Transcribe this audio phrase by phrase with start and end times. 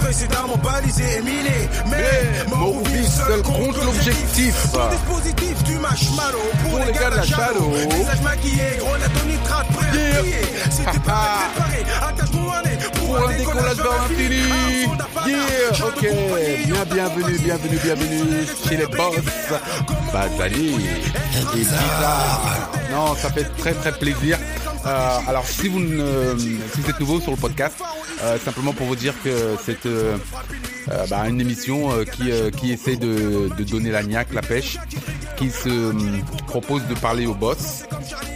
[0.00, 1.68] précédemment balisé et miné.
[1.90, 4.54] Mais vie, seul contre l'objectif.
[4.72, 6.38] Ton dispositif du marshmallow
[6.68, 7.70] pour, les gars de la shadow.
[7.90, 10.20] Visage maquillé, grenade au nitrate, prêt à Yeah.
[10.20, 10.42] plier.
[10.70, 14.42] Si t'es pas préparé, attache-toi un nez Pour un décollage vers l'infini.
[15.26, 16.00] Yeah, ok.
[16.66, 19.16] Bien, bienvenue, bienvenue, bienvenue chez les boss.
[21.54, 22.70] Bizarre.
[22.92, 24.38] Non, ça fait très très plaisir.
[24.86, 27.74] Euh, alors si vous ne, si vous êtes nouveau sur le podcast,
[28.22, 30.16] euh, simplement pour vous dire que c'est euh,
[30.90, 34.78] euh, bah, une émission qui, qui essaie de, de donner la niaque, la pêche,
[35.36, 35.92] qui se
[36.46, 37.84] propose de parler aux boss,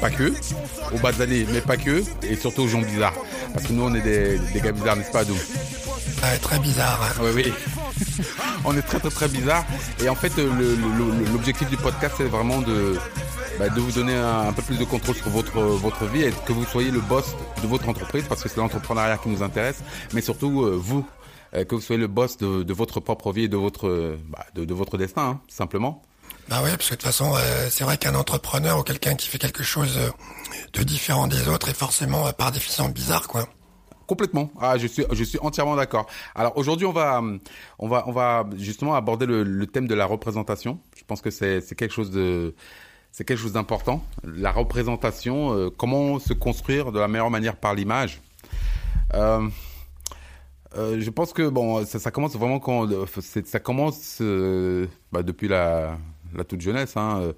[0.00, 0.32] pas que,
[0.92, 3.14] aux basalés, mais pas que, et surtout aux gens bizarres.
[3.52, 7.14] Parce que nous on est des, des gars bizarres, n'est-ce pas, Ouais, très bizarre.
[7.20, 7.52] oui, oui.
[8.64, 9.64] On est très très très bizarre.
[10.02, 10.32] Et en fait,
[11.32, 12.96] l'objectif du podcast, c'est vraiment de,
[13.58, 16.32] bah, de vous donner un, un peu plus de contrôle sur votre, votre vie et
[16.46, 19.82] que vous soyez le boss de votre entreprise parce que c'est l'entrepreneuriat qui nous intéresse.
[20.12, 21.06] Mais surtout, euh, vous,
[21.54, 24.18] euh, que vous soyez le boss de, de votre propre vie et de votre, euh,
[24.28, 26.02] bah, de, de votre destin, hein, simplement.
[26.48, 29.28] Bah oui, parce que de toute façon, euh, c'est vrai qu'un entrepreneur ou quelqu'un qui
[29.28, 30.10] fait quelque chose euh,
[30.74, 33.48] de différent des autres est forcément, euh, par définition, bizarre, quoi.
[34.06, 34.50] Complètement.
[34.60, 36.04] Ah, je suis, je suis entièrement d'accord.
[36.34, 37.22] Alors aujourd'hui, on va,
[37.78, 40.78] on va, on va justement aborder le, le thème de la représentation.
[40.98, 42.54] Je pense que c'est, c'est quelque chose de,
[43.14, 44.04] c'est quelque chose d'important.
[44.24, 48.20] La représentation, euh, comment se construire de la meilleure manière par l'image.
[49.14, 49.48] Euh,
[50.76, 52.88] euh, je pense que bon, ça, commence vraiment quand,
[53.44, 54.20] ça commence
[55.12, 55.96] bah, depuis la,
[56.48, 56.96] toute jeunesse.
[56.96, 57.32] Hein.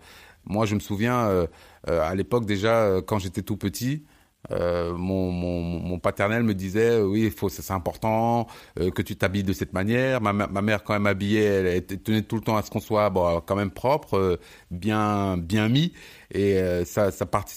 [0.46, 1.46] Moi, je me souviens
[1.86, 4.02] à l'époque déjà quand j'étais tout petit.
[4.52, 8.46] Euh, mon, paternel me disait euh, oui faut c'est important
[8.78, 10.20] euh, que tu t'habilles de cette manière.
[10.20, 13.40] Ma, mère quand elle m'habillait elle, tenait tout le temps à ce qu'on soit bon,
[13.44, 14.38] quand même propre
[14.70, 15.92] bien bien mis.
[16.32, 17.10] Et ça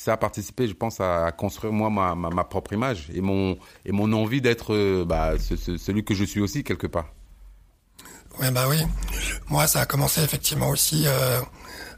[0.07, 4.11] a participé je pense à, construire moi ma, ma, propre image et mon et mon
[4.13, 7.13] envie d'être bah, ce- ce- celui que je suis aussi quelque part.
[8.39, 8.77] Ouais, bah oui.
[9.49, 11.05] Moi, ça a commencé effectivement aussi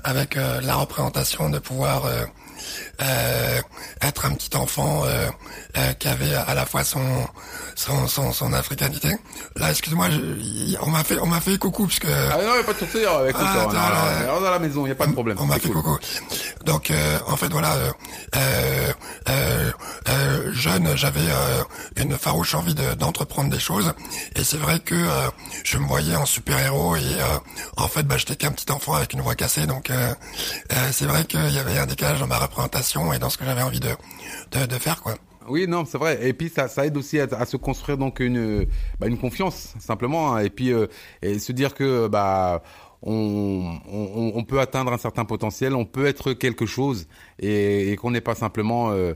[0.04, 2.04] avec la représentation de pouvoir
[3.02, 3.62] euh,
[4.02, 5.28] être un petit enfant euh,
[5.78, 7.02] euh, qui avait à la fois son
[7.76, 9.10] son son, son africanité.
[9.56, 12.60] Là, excuse-moi, y- on m'a fait on m'a fait coucou parce que ah non n'y
[12.60, 14.36] a pas de souci euh, écoute Ah, on, là.
[14.38, 15.82] on la maison n'y a pas de problème On m'a fait cool.
[15.82, 15.98] coucou.
[16.66, 17.92] Donc euh, en fait voilà, euh,
[18.36, 18.94] euh,
[19.30, 19.72] euh,
[20.10, 21.64] euh, jeune, j'avais euh,
[21.96, 23.94] une farouche envie de- d'entreprendre des choses,
[24.36, 25.30] et c'est vrai que euh,
[25.64, 27.38] je me voyais en super héros et euh,
[27.78, 30.14] en fait bah, j'étais qu'un petit enfant avec une voix cassée, donc euh,
[30.74, 33.46] euh, c'est vrai qu'il y avait un décalage dans ma représentation et dans ce que
[33.46, 33.96] j'avais envie de,
[34.66, 35.16] de faire quoi.
[35.48, 36.28] Oui, non, c'est vrai.
[36.28, 38.68] Et puis ça, ça aide aussi à, se construire donc une,
[39.00, 40.40] bah, une confiance simplement, hein.
[40.40, 40.88] et puis euh,
[41.22, 42.62] se dire que bah
[43.02, 47.08] on, on, peut atteindre un certain potentiel, on peut être quelque chose,
[47.40, 49.14] et, et qu'on n'est pas simplement euh,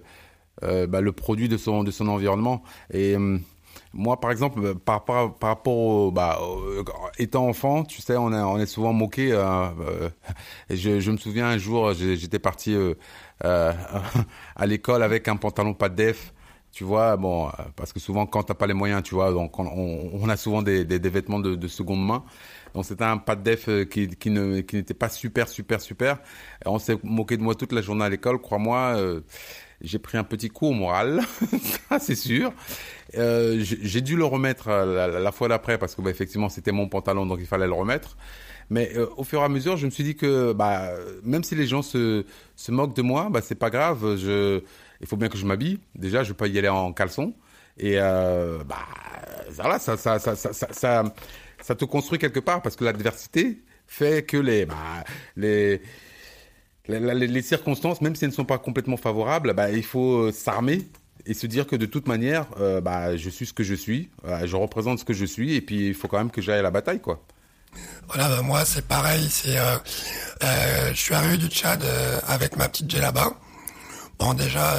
[0.64, 2.64] euh, bah, le produit de son de son environnement.
[2.92, 3.42] Et hum,
[3.96, 6.40] moi, par exemple, euh, par, rapport par rapport au, bah,
[7.18, 9.32] étant enfant, tu sais, on, est souvent moqué.
[9.32, 10.10] euh, euh,
[10.70, 12.76] je, me souviens un jour, j'étais parti
[13.44, 16.34] à l'école avec un pantalon pas de def.
[16.72, 20.28] Tu vois, bon, parce que souvent quand t'as pas les moyens, tu vois, donc on,
[20.30, 22.26] a souvent des, des, vêtements de, de seconde main.
[22.74, 26.20] Donc c'était un pas de def qui, qui qui n'était pas super super super.
[26.66, 28.98] On s'est moqué de moi toute la journée à l'école, crois-moi.
[29.80, 31.22] j'ai pris un petit coup au moral,
[32.00, 32.52] c'est sûr.
[33.18, 36.88] Euh, j'ai dû le remettre euh, la, fois d'après parce que bah, effectivement c'était mon
[36.90, 38.18] pantalon donc il fallait le remettre.
[38.70, 40.90] Mais euh, au fur et à mesure, je me suis dit que bah,
[41.24, 42.26] même si les gens se,
[42.70, 44.18] moquent de moi, bah, c'est pas grave.
[45.02, 45.80] Il faut bien que je m'habille.
[45.94, 47.34] Déjà, je vais pas y aller en caleçon.
[47.78, 48.88] Et bah,
[49.52, 49.96] voilà, ça,
[51.76, 54.66] te construit quelque part parce que l'adversité fait que les,
[57.44, 60.82] circonstances, même si elles ne sont pas complètement favorables, il faut s'armer
[61.26, 64.10] et se dire que de toute manière, euh, bah, je suis ce que je suis,
[64.28, 66.60] euh, je représente ce que je suis, et puis il faut quand même que j'aille
[66.60, 67.22] à la bataille, quoi.
[68.08, 69.78] Voilà, bah, moi c'est pareil, c'est euh,
[70.44, 71.84] euh, je suis arrivé du Tchad
[72.28, 73.34] avec ma petite là-bas.
[74.18, 74.76] Bon déjà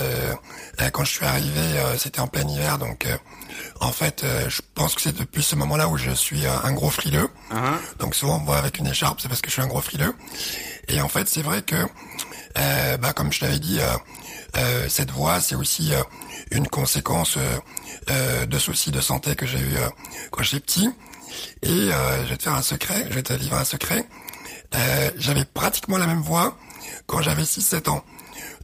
[0.93, 1.61] quand je suis arrivé
[1.99, 3.07] c'était en plein hiver donc
[3.81, 7.29] en fait je pense que c'est depuis ce moment-là où je suis un gros frileux.
[7.51, 9.67] Hein Donc souvent on me voit avec une écharpe c'est parce que je suis un
[9.67, 10.15] gros frileux.
[10.89, 11.77] Et en fait c'est vrai que
[12.97, 13.79] bah, comme je t'avais dit
[14.57, 16.03] euh, cette voix c'est aussi euh,
[16.51, 17.59] une conséquence euh,
[18.11, 19.89] euh, de soucis de santé que j'ai eu euh,
[20.31, 20.91] quand j'étais petit.
[21.63, 24.07] Et je vais te faire un secret, je vais te livrer un secret.
[25.17, 26.57] J'avais pratiquement la même voix
[27.07, 28.03] quand j'avais 6-7 ans.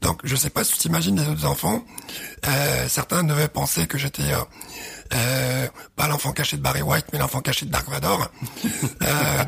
[0.00, 1.84] Donc je sais pas si tu t'imagines les autres enfants.
[2.88, 4.32] Certains devaient penser que j'étais
[5.96, 8.30] pas l'enfant caché de Barry White, mais l'enfant caché de Dark Vador.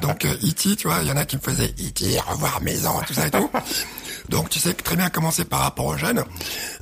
[0.03, 3.15] Donc E.T., tu vois, il y en a qui me faisaient E.T., revoir maison, tout
[3.15, 3.49] ça et tout.
[4.29, 6.25] Donc tu sais très bien commencer par rapport aux jeunes,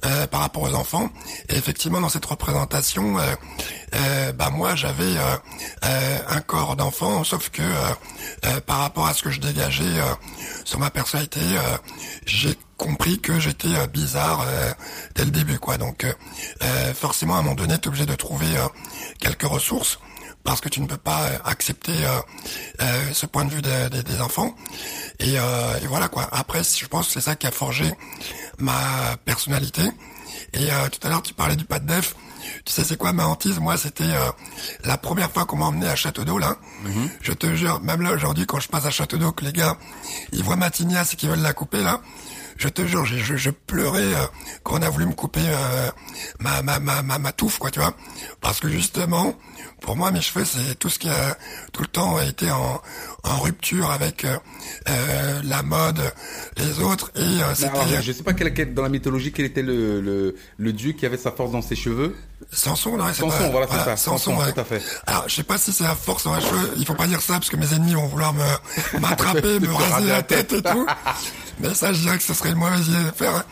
[0.04, 1.10] euh, par rapport aux enfants.
[1.48, 3.22] Effectivement, dans cette représentation, euh,
[3.94, 5.14] euh, bah moi j'avais
[5.82, 7.62] un corps d'enfant, sauf que
[8.66, 10.00] par rapport à ce que je dégageais
[10.64, 11.40] sur ma personnalité,
[12.26, 14.46] j'ai compris que j'étais bizarre
[15.14, 15.76] dès le début, quoi.
[15.76, 16.06] Donc
[16.94, 18.46] forcément, à un moment donné, tu es obligé de trouver
[19.20, 19.98] quelques ressources
[20.44, 22.18] parce que tu ne peux pas euh, accepter euh,
[22.80, 24.54] euh, ce point de vue des enfants.
[25.20, 25.36] Et,
[25.88, 26.28] voilà quoi.
[26.32, 27.92] Après, je pense que c'est ça qui a forgé
[28.58, 29.82] ma personnalité.
[30.54, 32.14] Et tout à l'heure, tu parlais du pas de def.
[32.64, 33.58] Tu sais, c'est quoi ma hantise?
[33.58, 34.10] Moi, c'était
[34.84, 36.56] la première fois qu'on m'a emmené à Château d'eau, là.
[36.82, 37.08] Mhm.
[37.20, 39.78] Je te jure, même là, aujourd'hui, quand je passe à Château d'eau, que les gars,
[40.32, 42.00] ils voient ma tignasse et qu'ils veulent la couper, là,
[42.56, 44.10] je te jure, je, je, pleurais
[44.62, 45.42] quand on a voulu me couper
[46.40, 47.94] ma, ma, ma, ma, ma touffe, quoi, tu vois.
[48.40, 49.34] Parce que justement,
[49.82, 51.36] pour moi, mes cheveux, c'est tout ce qui a
[51.72, 52.80] tout le temps été en,
[53.24, 54.36] en rupture avec euh,
[54.88, 56.00] euh la mode,
[56.56, 57.10] les autres.
[57.16, 58.02] Et euh, c'était.
[58.02, 61.16] Je sais pas quel, dans la mythologie quel était le, le, le, dieu qui avait
[61.16, 62.16] sa force dans ses cheveux?
[62.50, 63.96] Samson, non, Samson, pas, voilà, c'est ça.
[63.96, 64.82] Samson, tout à fait.
[65.06, 66.72] Alors, je sais pas si c'est la force dans les cheveux.
[66.76, 70.08] Il faut pas dire ça parce que mes ennemis vont vouloir me m'attraper, me raser
[70.08, 70.86] la tête et tout.
[71.60, 73.44] Mais ça, je dirais que ce serait le mauvais idée de faire.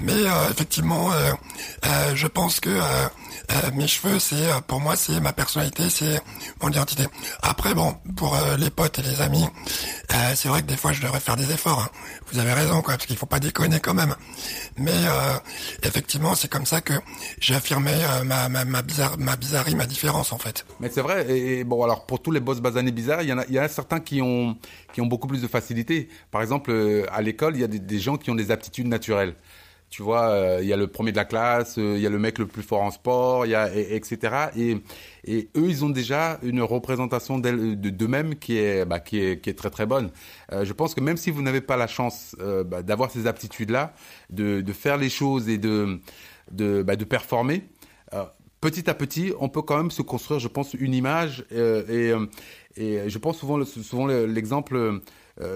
[0.00, 3.08] Mais euh, effectivement, euh, je pense que euh,
[3.74, 6.20] mes cheveux, c'est euh, pour moi, c'est ma personnalité, c'est
[6.62, 7.04] mon identité.
[7.42, 9.44] Après, bon, pour euh, les potes et les amis,
[10.34, 11.80] c'est vrai que des fois, je devrais faire des efforts.
[11.80, 11.90] Hein.
[12.32, 14.14] Vous avez raison, quoi, parce qu'il faut pas déconner quand même.
[14.76, 14.92] Mais
[15.82, 16.94] effectivement, c'est comme ça que
[17.38, 17.92] j'ai affirmé
[18.24, 20.66] ma, bizarre, ma bizarrerie, ma différence, en fait.
[20.80, 21.30] Mais c'est vrai.
[21.30, 23.68] Et, bon, alors pour tous les boss basanés bizarres, il y en a, y a
[23.68, 24.56] certains qui ont
[24.92, 26.08] qui ont beaucoup plus de facilité.
[26.30, 26.72] Par exemple,
[27.10, 29.34] à l'école, il y a des gens qui ont des aptitudes naturelles.
[29.92, 32.08] Tu vois, euh, il y a le premier de la classe, euh, il y a
[32.08, 34.46] le mec le plus fort en sport, il y a et, etc.
[34.56, 39.54] Et, eux, ils ont déjà une représentation d'eux-mêmes qui est bah, qui est qui est
[39.54, 40.10] très très bonne.
[40.50, 42.34] Euh, je pense que même si vous n'avez pas la chance
[42.64, 43.92] bah, d'avoir ces aptitudes-là,
[44.30, 46.00] de, de faire les choses et de
[46.50, 47.62] de, bah, de performer,
[48.62, 51.44] petit à petit, on peut quand même se construire, je pense, une image.
[51.50, 52.12] et,
[52.76, 55.02] et je pense souvent souvent l'exemple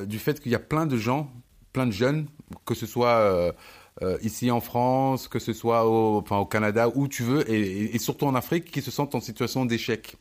[0.06, 1.31] du fait qu'il y a plein de gens,
[1.73, 2.27] plein de jeunes,
[2.67, 3.55] que ce soit
[4.03, 8.35] euh, ici en France, que ce soit au, Canada, où tu veux, et, surtout en
[8.35, 10.17] Afrique, qui se sentent en situation d'échec.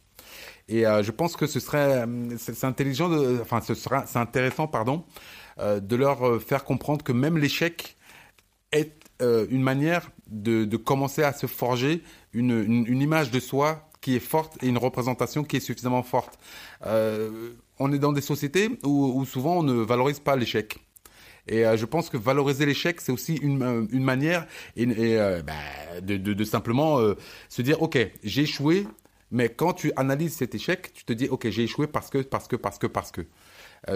[0.69, 2.05] Et euh, je pense que ce serait,
[2.37, 3.11] c'est intelligent,
[3.41, 5.03] enfin, ce sera, c'est intéressant, pardon,
[5.59, 7.97] euh, de leur faire comprendre que même l'échec
[8.71, 12.01] est une manière de, commencer à se forger
[12.33, 16.37] une, une, image de soi qui est forte et une représentation qui est suffisamment forte.
[16.83, 20.79] on est dans des sociétés où souvent on ne valorise pas l'échec.
[21.47, 24.87] Et euh, je pense que valoriser l'échec, c'est aussi une, euh, une manière et,
[25.17, 25.53] euh, bah,
[26.01, 26.99] de, de, de, simplement
[27.49, 28.87] se dire, ok, j'ai échoué,
[29.31, 32.47] mais quand tu analyses cet échec, tu te dis, ok, j'ai échoué parce que, parce
[32.47, 33.21] que, parce que, parce que.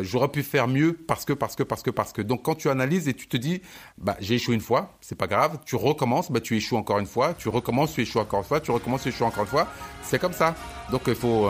[0.02, 2.22] J'aurais pu faire mieux parce que, parce que, parce que, parce que.
[2.22, 3.64] Donc quand tu analyses et tu te dis,
[3.98, 5.58] bah j'ai échoué une fois, c'est pas grave.
[5.66, 7.34] Tu recommences, bah tu échoues encore une fois.
[7.34, 8.60] Tu recommences, tu échoues encore une fois.
[8.62, 9.68] Tu recommences, tu échoues encore une fois.
[10.04, 10.54] C'est comme ça.
[10.92, 11.50] Donc il faut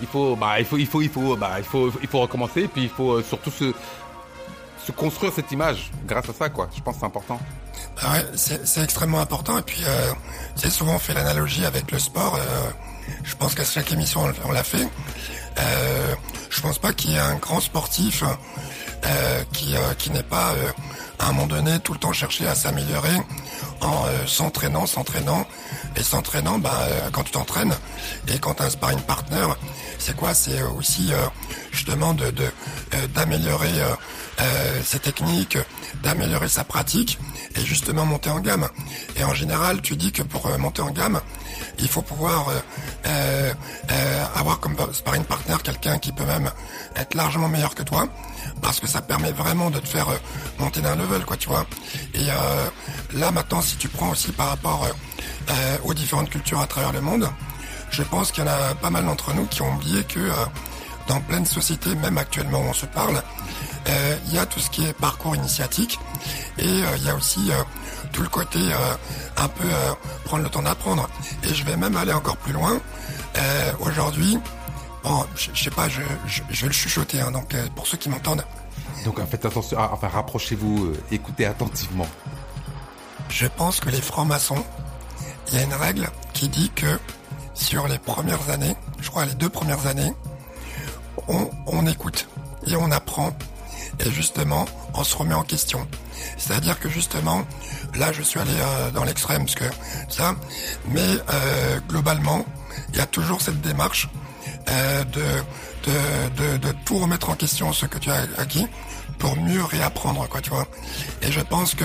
[0.00, 2.62] il faut bah il faut il faut il faut bah il faut il faut recommencer
[2.62, 3.72] et puis il faut surtout se
[4.90, 6.68] construire cette image grâce à ça, quoi.
[6.76, 7.40] Je pense que c'est important.
[8.02, 9.58] Ah ouais, c'est extrêmement important.
[9.58, 10.12] Et puis, euh,
[10.54, 12.36] c'est souvent fait l'analogie avec le sport.
[12.36, 12.70] Euh,
[13.24, 14.88] je pense qu'à chaque émission, on, l'a fait.
[15.58, 16.14] Euh,
[16.48, 20.54] je pense pas qu'il y ait un grand sportif euh, qui, euh, qui n'est pas,
[21.18, 23.16] à un moment donné, tout le temps cherché à s'améliorer
[23.80, 25.46] en s'entraînant, s'entraînant
[25.96, 26.58] et s'entraînant.
[26.58, 27.74] Bah, quand tu t'entraînes
[28.28, 29.46] et quand tu as un sparring partner,
[29.98, 30.34] c'est quoi?
[30.34, 31.12] C'est aussi
[31.72, 32.14] justement
[33.14, 33.72] d'améliorer
[34.40, 35.58] euh, ses techniques,
[36.02, 37.18] d'améliorer sa pratique
[37.56, 38.68] et justement monter en gamme.
[39.16, 41.20] Et en général, tu dis que pour euh, monter en gamme,
[41.78, 42.46] il faut pouvoir
[43.06, 43.52] euh,
[44.34, 46.50] avoir comme sparring partner quelqu'un qui peut même
[46.96, 48.08] être largement meilleur que toi
[48.62, 50.08] parce que ça permet vraiment de te faire
[50.58, 51.66] monter d'un level quoi tu vois
[52.14, 52.24] et
[53.14, 54.86] là maintenant si tu prends aussi par rapport
[55.84, 57.28] aux différentes cultures à travers le monde
[57.90, 60.30] je pense qu'il y en a pas mal d'entre nous qui ont oublié que
[61.08, 64.60] dans plein de sociétés même actuellement où on se parle euh, il y a tout
[64.60, 65.98] ce qui est parcours initiatique
[66.58, 67.54] et euh, il y a aussi euh,
[68.12, 68.58] tout le côté
[69.36, 69.68] un peu
[70.24, 71.08] prendre le temps d'apprendre.
[71.44, 72.80] Et je vais même aller encore plus loin.
[73.80, 74.38] Aujourd'hui,
[75.04, 78.44] bon, je, sais pas, je, vais le chuchoter, hein, donc pour ceux qui m'entendent.
[79.04, 82.06] Donc faites attention, ah, enfin rapprochez-vous, écoutez attentivement.
[83.28, 84.64] Je pense que les francs-maçons,
[85.48, 86.98] il y a une règle qui dit que
[87.54, 90.12] sur les premières années, je crois les deux premières années,
[91.28, 92.28] on, on écoute
[92.66, 93.30] et on apprend
[94.04, 95.86] et justement on se remet en question.
[96.36, 97.44] C'est-à-dire que justement,
[97.94, 99.64] là je suis allé euh, dans l'extrême, parce que
[100.08, 100.34] ça,
[100.88, 102.44] mais euh, globalement,
[102.90, 104.08] il y a toujours cette démarche
[104.68, 105.24] euh, de,
[106.36, 108.66] de, de, tout remettre en question ce que tu as acquis
[109.18, 110.66] pour mieux réapprendre, quoi, tu vois.
[111.22, 111.84] Et je pense que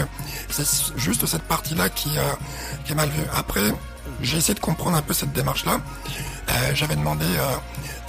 [0.49, 2.09] c'est juste cette partie-là qui,
[2.89, 3.25] est mal vue.
[3.35, 3.73] Après,
[4.21, 5.81] j'ai essayé de comprendre un peu cette démarche-là.
[6.73, 7.25] J'avais demandé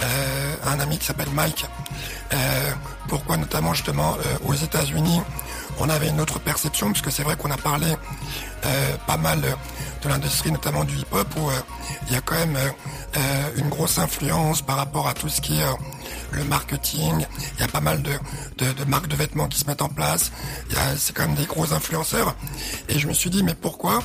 [0.01, 1.65] euh, euh, un ami qui s'appelle Mike.
[2.33, 2.71] Euh,
[3.07, 5.21] pourquoi notamment justement aux États-Unis
[5.79, 7.85] on avait une autre perception, puisque c'est vrai qu'on a parlé
[9.05, 11.51] pas mal de l'industrie, notamment du hip-hop, où
[12.07, 12.57] il y a quand même
[13.57, 15.65] une grosse influence par rapport à tout ce qui est
[16.31, 17.25] le marketing.
[17.55, 18.11] Il y a pas mal de,
[18.57, 20.31] de, marques de vêtements qui se mettent en place.
[20.97, 22.35] C'est quand même des gros influenceurs.
[22.89, 24.03] Et je me suis dit, mais pourquoi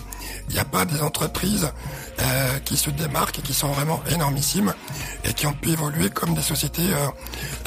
[0.48, 1.70] il n'y a pas des entreprises
[2.20, 4.74] euh, qui se démarquent et qui sont vraiment énormissimes
[5.24, 7.08] et qui ont pu évoluer comme des sociétés euh,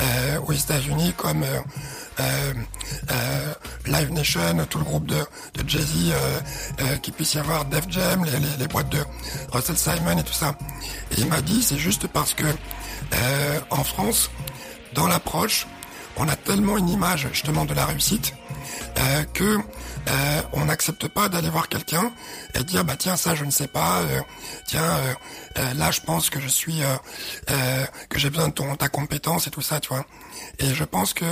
[0.02, 1.44] euh, aux États-Unis, comme
[3.86, 6.14] Live Nation, tout le groupe de, de Jay-Z,
[7.02, 9.00] qui puisse y avoir Def Jam, les, les, boîtes de
[9.52, 10.58] Russell Simon et tout ça.
[11.12, 12.46] Et il m'a dit, c'est juste parce que
[13.70, 14.30] en France,
[14.94, 15.68] dans l'approche,
[16.18, 18.34] on a tellement une image justement de la réussite
[18.98, 19.58] euh, que
[20.08, 22.12] euh, on n'accepte pas d'aller voir quelqu'un
[22.54, 24.22] et dire bah tiens ça je ne sais pas euh,
[24.68, 25.00] tiens
[25.78, 26.82] là je pense que je suis
[28.10, 30.06] que j'ai besoin de ta compétence et tout ça tu vois.
[30.60, 31.26] Et je pense que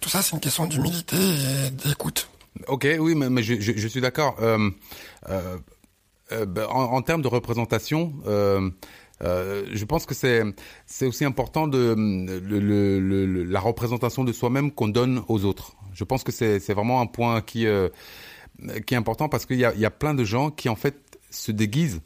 [0.00, 2.28] tout ça c'est une question d'humilité et d'écoute.
[2.68, 4.36] Ok oui mais, je, suis d'accord.
[6.30, 8.12] Ben, en, termes de représentation
[9.22, 10.42] euh, je pense que c'est
[10.84, 11.94] c'est aussi important de
[13.50, 15.74] la représentation de soi-même qu'on donne aux autres.
[15.96, 17.88] Je pense que c'est vraiment un point qui euh,
[18.86, 21.18] qui est important parce qu'il y a y a plein de gens qui en fait
[21.30, 22.00] se déguisent.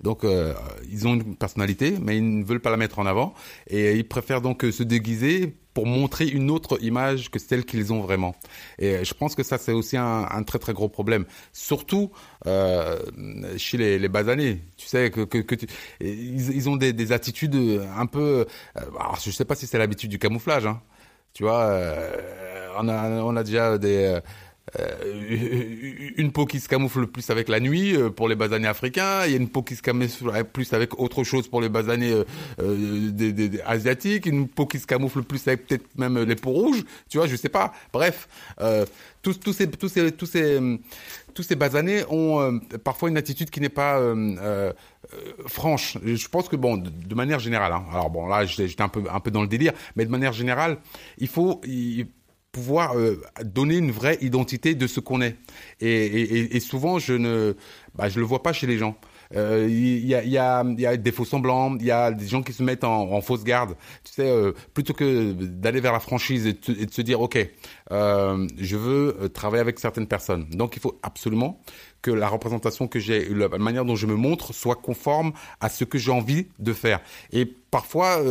[0.00, 0.54] Donc euh,
[0.90, 3.34] ils ont une personnalité, mais ils ne veulent pas la mettre en avant
[3.66, 8.00] et ils préfèrent donc se déguiser pour montrer une autre image que celle qu'ils ont
[8.00, 8.36] vraiment.
[8.78, 12.12] Et je pense que ça, c'est aussi un, très très gros problème, surtout
[12.46, 13.00] euh,
[13.56, 14.60] chez les, les basanés.
[14.76, 15.26] Tu sais que,
[16.00, 17.56] ils, ils, ont des, des, attitudes
[17.96, 18.46] un peu.
[18.76, 20.66] Euh, alors, je sais pas si c'est l'habitude du camouflage.
[20.66, 20.80] Hein.
[21.34, 24.20] Tu vois, euh, on a on a déjà des
[24.80, 29.24] euh, une peau qui se camoufle plus avec la nuit euh, pour les basanés africains,
[29.24, 32.24] il y a une peau qui se camoufle plus avec autre chose pour les basanés
[32.60, 37.18] euh, asiatiques, une peau qui se camoufle plus avec peut-être même les peaux rouges, tu
[37.18, 37.72] vois, je sais pas.
[37.92, 38.28] Bref,
[39.22, 39.38] tous,
[41.42, 44.00] ces basanés ont parfois une attitude qui n'est pas
[45.46, 45.98] franche.
[46.04, 49.20] Je pense que bon, de, manière générale, hein, alors bon là j'étais un peu un
[49.20, 50.78] peu dans le délire, mais de manière générale,
[51.18, 51.60] il faut
[52.54, 55.36] pouvoir euh, donner une vraie identité de ce qu'on est.
[55.80, 57.56] Et, et, et, souvent, je ne,
[57.96, 58.96] bah, je le vois pas chez les gens.
[59.34, 62.26] Euh, il y, a, y, a, y, a, des faux semblants, il y a des
[62.26, 63.74] gens qui se mettent en, en fausse garde.
[64.04, 67.38] Tu sais, euh, plutôt que d'aller vers la franchise et, de se dire, ok,
[67.90, 70.46] euh, je veux travailler avec certaines personnes.
[70.50, 71.60] Donc, il faut absolument
[72.02, 75.84] que la représentation que j'ai, la manière dont je me montre, soit conforme à ce
[75.84, 77.00] que j'ai envie de faire.
[77.32, 78.22] Et parfois,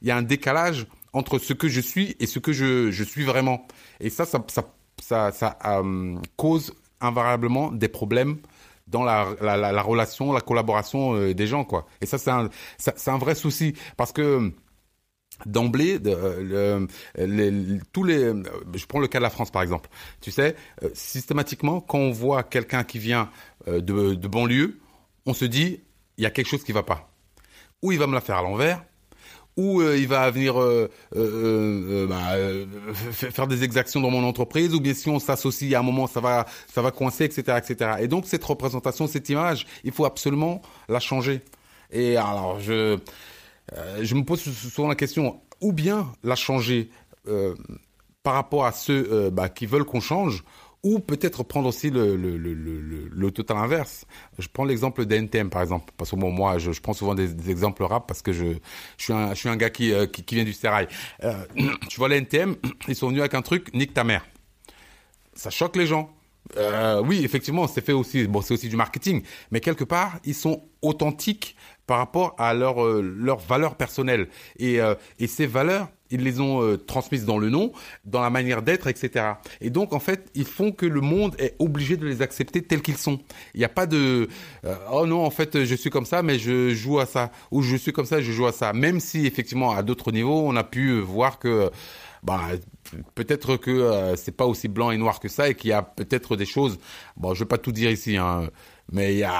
[0.00, 3.04] il y a un décalage entre ce que je suis et ce que je, je
[3.04, 3.66] suis vraiment.
[4.00, 4.44] Et ça, ça,
[5.00, 8.38] ça, ça, euh, cause invariablement des problèmes
[8.86, 11.86] dans la, la, la, relation, la collaboration euh, des gens, quoi.
[12.00, 12.48] Et ça, c'est un,
[13.06, 14.52] un vrai souci parce que
[15.46, 16.86] d'emblée, euh,
[17.92, 18.32] tous les,
[18.74, 19.88] je prends le cas de la France par exemple.
[20.20, 20.56] Tu sais,
[20.94, 23.30] systématiquement, quand on voit quelqu'un qui vient
[23.66, 23.80] de,
[24.14, 24.80] de banlieue,
[25.26, 25.80] on se dit,
[26.16, 27.12] il y a quelque chose qui va pas.
[27.82, 28.82] Ou il va me la faire à l'envers,
[29.58, 34.80] ou euh, il va venir euh, euh, bah, faire des exactions dans mon entreprise, ou
[34.80, 37.90] bien si on s'associe à un moment, ça va, ça va coincer, etc., etc.
[38.00, 41.42] Et donc cette représentation, cette image, il faut absolument la changer.
[41.90, 42.98] Et alors je,
[44.00, 46.90] je me pose souvent la question, ou bien la changer
[48.22, 50.44] par rapport à ceux bah, qui veulent qu'on change,
[50.82, 54.04] ou peut-être prendre aussi le, le, le, le, total inverse.
[54.38, 57.50] Je prends l'exemple d'NTM par exemple, parce que bon, moi je, je prends souvent des,
[57.50, 58.54] exemples rap parce que je,
[58.96, 60.88] je, suis, un, je suis un gars qui, euh, qui, vient du sérail.
[61.24, 61.44] Euh,
[61.88, 62.56] tu vois les NTM,
[62.86, 64.24] ils sont venus avec un truc, nique ta mère.
[65.34, 66.10] Ça choque les gens.
[66.56, 68.26] Euh, oui, effectivement, c'est fait aussi.
[68.26, 71.56] Bon, c'est aussi du marketing, mais quelque part, ils sont authentiques
[71.86, 76.40] par rapport à leur euh, leurs valeurs personnelles et euh, et ces valeurs ils les
[76.40, 77.72] ont euh, transmises dans le nom,
[78.04, 79.32] dans la manière d'être, etc.
[79.60, 82.82] Et donc, en fait, ils font que le monde est obligé de les accepter tels
[82.82, 83.20] qu'ils sont.
[83.54, 84.28] Il n'y a pas de
[84.64, 87.62] euh, oh non, en fait, je suis comme ça, mais je joue à ça, ou
[87.62, 88.72] je suis comme ça, je joue à ça.
[88.72, 91.70] Même si effectivement, à d'autres niveaux, on a pu voir que
[92.22, 92.40] bah
[93.14, 95.82] peut-être que euh, c'est pas aussi blanc et noir que ça, et qu'il y a
[95.82, 96.78] peut-être des choses.
[97.16, 98.48] Bon, je vais pas tout dire ici, hein.
[98.90, 99.32] Mais il y a,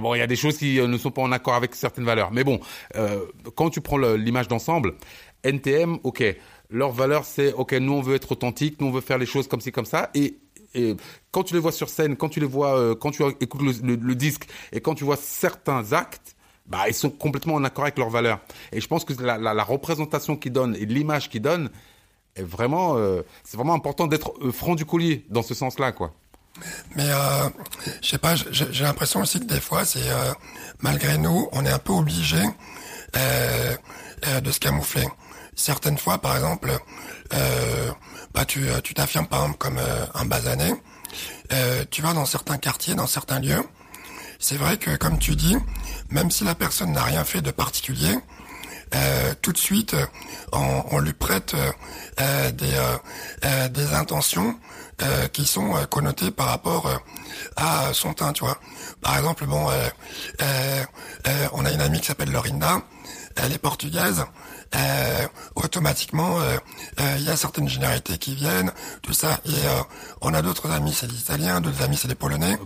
[0.00, 2.32] bon, il y a des choses qui ne sont pas en accord avec certaines valeurs.
[2.32, 2.58] Mais bon,
[2.96, 3.24] euh,
[3.54, 4.94] quand tu prends l'image d'ensemble,
[5.44, 6.24] NTM, ok,
[6.70, 9.48] leur valeur c'est ok, nous on veut être authentique, nous on veut faire les choses
[9.48, 10.36] comme ci comme ça, et,
[11.32, 14.14] quand tu les vois sur scène, quand tu les vois, euh, quand tu écoutes le,
[14.14, 18.08] disque et quand tu vois certains actes, bah ils sont complètement en accord avec leurs
[18.08, 18.38] valeurs.
[18.70, 21.70] Et je pense que la, la, représentation qu'ils donnent et l'image qu'ils donnent,
[22.36, 22.96] est vraiment,
[23.42, 26.14] c'est vraiment important d'être franc du collier dans ce sens-là, quoi.
[26.94, 27.48] Mais euh,
[28.00, 30.08] je sais pas, j'ai l'impression aussi que des fois, c'est
[30.80, 32.38] malgré nous, on est un peu obligé
[33.14, 35.08] de se camoufler.
[35.60, 36.72] Certaines fois, par exemple,
[38.32, 39.78] bah tu tu t'affirmes par exemple comme
[40.14, 40.72] un basané.
[41.90, 43.62] tu vas dans certains quartiers, dans certains lieux,
[44.38, 45.56] c'est vrai que, comme tu dis,
[46.08, 48.16] même si la personne n'a rien fait de particulier,
[48.94, 49.94] euh, tout de suite,
[50.52, 51.54] on, lui prête
[52.20, 52.72] euh, des,
[53.44, 54.58] euh, des intentions
[55.32, 56.90] qui sont connotées par rapport
[57.56, 58.58] à son teint, tu vois.
[59.00, 59.66] Par exemple, bon,
[61.52, 62.82] on a une amie qui s'appelle Lorinda,
[63.36, 64.26] elle est portugaise,
[64.74, 66.56] euh, automatiquement, euh,
[67.00, 68.70] euh, il y a certaines généralités qui viennent,
[69.02, 69.40] tout ça.
[69.44, 69.50] Et
[70.20, 72.56] on a d'autres amis, c'est des Italiens, d'autres amis, c'est des Polonais.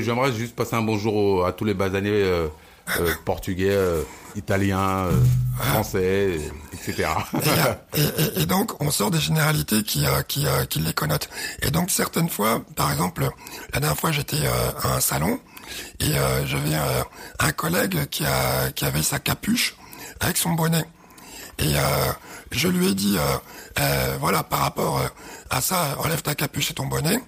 [0.00, 2.48] J'aimerais juste passer un bonjour à tous les basanés
[3.24, 3.78] portugais,
[4.34, 5.06] italiens,
[5.56, 6.40] français,
[6.72, 7.08] etc.
[8.36, 11.28] Et, donc, on sort des généralités qui, qui, qui les connotent.
[11.62, 13.30] Et donc, certaines fois, par exemple,
[13.72, 14.44] la dernière fois, j'étais
[14.82, 15.38] à un salon
[16.00, 16.10] et
[16.44, 16.74] j'avais
[17.38, 19.76] un collègue qui, a, qui avait sa capuche
[20.18, 20.84] avec son bonnet.
[21.60, 22.12] Et euh,
[22.52, 23.36] je lui ai dit, euh,
[23.80, 25.02] euh, voilà, par rapport
[25.50, 27.20] à ça, enlève ta capuche et ton bonnet.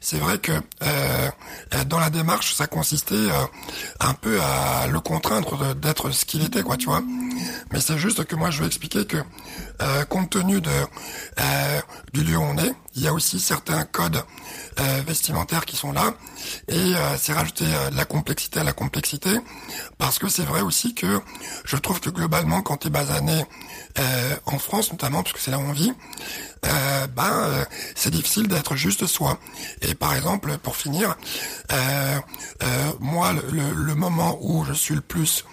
[0.00, 0.52] C'est vrai que
[1.86, 3.28] dans la démarche, ça consistait
[4.00, 7.02] un peu à le contraindre d'être ce qu'il était, quoi, tu vois.
[7.72, 9.16] Mais c'est juste que moi, je veux expliquer que,
[10.10, 10.70] compte tenu de
[12.12, 14.22] du lieu où on est, il y a aussi certains codes
[15.06, 16.14] vestimentaires qui sont là,
[16.68, 19.30] et c'est rajouter de la complexité à la complexité,
[19.98, 21.20] parce que c'est vrai aussi que
[21.64, 23.44] je trouve que globalement, quand tu es basané
[23.98, 25.92] euh, en France notamment, puisque c'est là où on vit,
[26.64, 29.38] euh, ben euh, c'est difficile d'être juste soi.
[29.82, 31.16] Et par exemple, pour finir,
[33.00, 35.44] moi le, le, moment où je suis le plus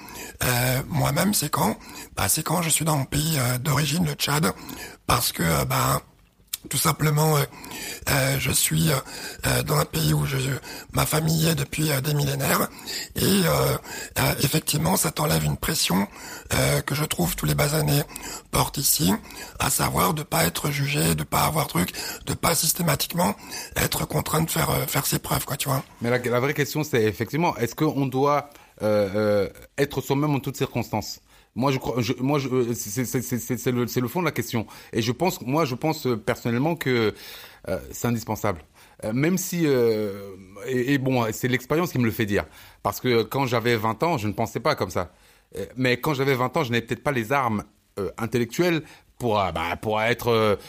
[0.87, 1.77] moi-même, c'est quand?
[2.15, 4.53] Bah, C'est quand je suis dans mon pays d'origine, le Tchad,
[5.05, 6.01] parce que ben
[6.67, 7.43] tout simplement, euh,
[8.09, 10.25] euh, je suis euh, dans un pays où
[10.91, 12.67] ma famille est depuis des millénaires
[13.15, 13.41] et
[14.43, 16.07] effectivement, ça t'enlève une pression
[16.85, 18.01] que je trouve tous les basanés
[18.51, 19.13] portent ici,
[19.59, 21.93] à savoir de pas être jugé, de pas avoir truc,
[22.25, 23.35] de pas systématiquement
[23.75, 25.83] être contraint de faire faire ses preuves, quoi, tu vois.
[26.01, 28.49] Mais la, la vraie question, c'est effectivement, est-ce qu'on doit
[28.81, 31.19] être soi-même en toutes circonstances?
[31.55, 34.67] Moi, je crois, je, moi, je, euh, c'est le, le fond de la question.
[34.93, 37.13] Et je pense, moi, je pense euh, personnellement que
[37.67, 38.61] euh, c'est indispensable.
[39.13, 40.35] même si, euh,
[40.67, 42.45] et, bon, c'est l'expérience qui me le fait dire.
[42.83, 45.11] Parce que quand j'avais 20 ans, je ne pensais pas comme ça.
[45.75, 47.63] Mais quand j'avais 20 ans, je n'avais peut-être pas les armes
[48.17, 48.83] intellectuelles
[49.17, 50.59] pour, bah, pour être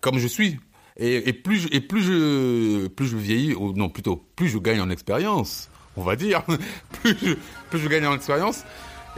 [0.00, 0.58] comme je suis.
[0.96, 4.58] Et, et, plus je, et plus je plus je vieillis ou non plutôt plus je
[4.58, 6.44] gagne en expérience on va dire
[7.02, 7.34] plus je,
[7.68, 8.62] plus je gagne en expérience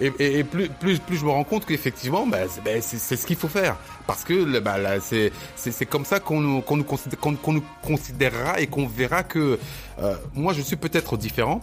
[0.01, 3.37] et, et, plus, plus, plus je me rends compte qu'effectivement, bah, c'est bah, ce qu'il
[3.37, 3.77] faut faire.
[4.07, 8.87] Parce que bah, c'est comme ça qu'on nous, qu'on nous, qu'on nous considérera et qu'on
[8.87, 9.59] verra que
[9.99, 11.61] euh, moi, je suis peut-être différent,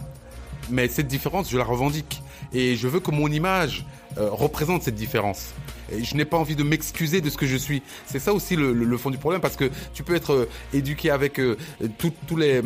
[0.70, 2.22] mais cette différence, je la revendique.
[2.52, 3.84] Et je veux que mon image
[4.18, 5.54] euh, représente cette différence.
[5.92, 7.82] Je n'ai pas envie de m'excuser de ce que je suis.
[8.06, 11.38] C'est ça aussi le, fond du problème, parce que tu peux être euh, éduqué avec
[11.40, 11.56] euh,
[12.36, 12.62] les,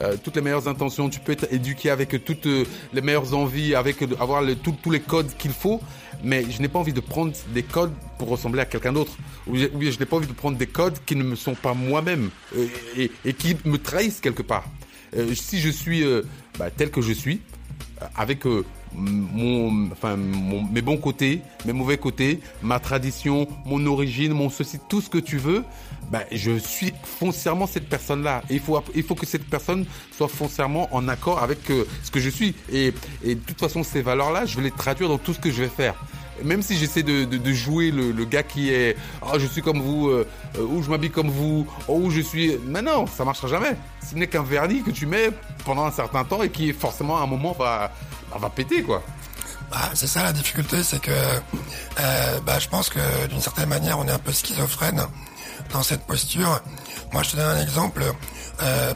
[0.00, 4.02] euh, toutes les meilleures intentions, tu peux être éduqué avec toutes les meilleures envies, avec
[4.18, 5.80] avoir tous les codes qu'il faut,
[6.22, 9.16] mais je n'ai pas envie de prendre des codes pour ressembler à quelqu'un d'autre.
[9.46, 12.30] Ou, je n'ai pas envie de prendre des codes qui ne me sont pas moi-même
[12.96, 14.64] et, et, qui me trahissent quelque part.
[15.34, 16.04] si je suis
[16.58, 17.40] bah, tel que je suis,
[18.16, 18.44] avec
[18.94, 25.00] mon, enfin, mes bons côtés, mes mauvais côtés, ma tradition, mon origine, mon ceci, tout
[25.00, 25.64] ce que tu veux,
[26.10, 28.42] ben, je suis foncièrement cette personne-là.
[28.50, 32.20] il faut, il faut que cette personne soit foncièrement en accord avec euh, ce que
[32.20, 32.54] je suis.
[32.72, 35.50] Et, et de toute façon, ces valeurs-là, je vais les traduire dans tout ce que
[35.50, 35.94] je vais faire
[36.44, 39.80] même si j'essaie de, de, jouer le, le, gars qui est oh, je suis comme
[39.80, 40.26] vous euh,
[40.58, 43.76] euh, ou je m'habille comme vous ou je suis mais non ça marchera jamais
[44.08, 45.30] ce n'est qu'un vernis que tu mets
[45.64, 47.92] pendant un certain temps et qui forcément à un moment va
[48.38, 49.02] va péter quoi.
[49.70, 53.98] Bah, c'est ça la difficulté, c'est que euh, bah, je pense que d'une certaine manière
[53.98, 55.02] on est un peu schizophrène
[55.72, 56.60] dans cette posture.
[57.12, 58.02] Moi je te donne un exemple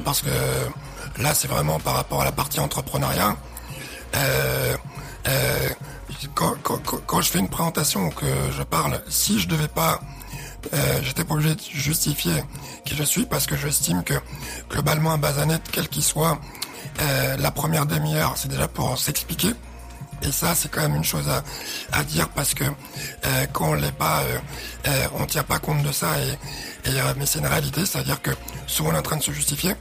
[0.05, 3.37] parce que là c'est vraiment par rapport à la partie entrepreneuriat.
[6.35, 10.01] Quand, je fais une présentation que je parle, si je devais pas
[10.73, 12.43] euh, j'étais pas obligé de justifier
[12.87, 14.15] qui je suis parce que j'estime que
[14.71, 16.41] globalement un basanet, quel qu'il soit,
[17.01, 19.51] euh, la première demi-heure, c'est déjà pour s'expliquer.
[20.23, 21.29] Et ça, c'est quand même une chose
[21.93, 24.23] à, dire parce que euh, quand on l'est pas,
[24.87, 26.19] euh, on tient pas compte de ça.
[26.21, 28.31] Et, mais c'est une réalité, c'est-à-dire que
[28.67, 29.75] souvent on est en train de se justifier.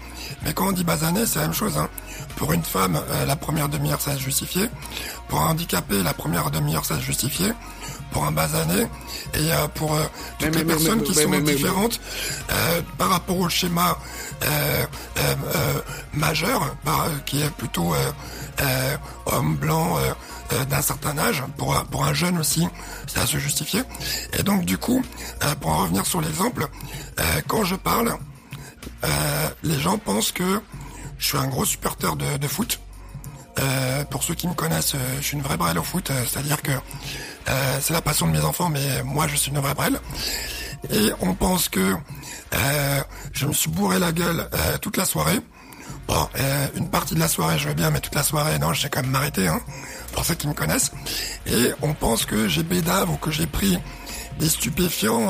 [0.43, 1.77] Mais quand on dit basané, c'est la même chose.
[1.77, 1.89] Hein.
[2.35, 4.69] Pour une femme, euh, la première demi-heure, ça se justifier.
[5.27, 7.51] Pour un handicapé, la première demi-heure, ça se justifier.
[8.11, 8.87] Pour un basané
[9.33, 10.03] et euh, pour euh,
[10.37, 11.99] toutes les personnes qui sont différentes
[12.97, 13.97] par rapport au schéma
[16.13, 16.75] majeur,
[17.25, 17.95] qui est plutôt
[19.25, 19.97] homme blanc
[20.69, 22.67] d'un certain âge, pour, pour un jeune aussi,
[23.07, 23.81] ça va se justifier.
[24.37, 25.03] Et donc du coup,
[25.59, 26.67] pour en revenir sur l'exemple,
[27.47, 28.15] quand je parle,
[29.63, 30.61] les gens pensent que
[31.23, 32.79] je suis un gros supporter de, foot.
[33.59, 36.23] Euh, pour ceux qui me connaissent, euh, je suis une vraie brêle au foot, euh,
[36.27, 39.73] c'est-à-dire que euh, c'est la passion de mes enfants, mais moi je suis une vraie
[39.73, 39.99] brêle.
[40.91, 41.95] Et on pense que
[43.31, 44.49] je me suis bourré la gueule
[44.81, 45.39] toute la soirée.
[46.07, 46.27] Bon,
[46.75, 48.89] une partie de la soirée je vais bien, mais toute la soirée, non, je sais
[48.89, 49.61] quand même m'arrêter, hein,
[50.11, 50.91] pour ceux qui me connaissent.
[51.45, 53.79] Et on pense que j'ai bédave ou que j'ai pris
[54.39, 55.29] des stupéfiants